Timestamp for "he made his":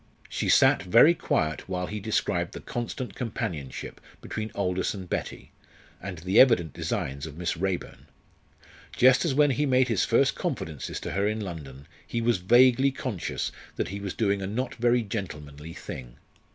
9.51-10.03